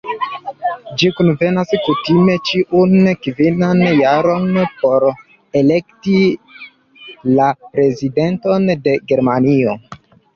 [0.99, 5.05] Ĝi kunvenas kutime ĉiun kvinan jaron por
[5.61, 6.15] elekti
[7.41, 9.77] la Prezidenton de Germanio.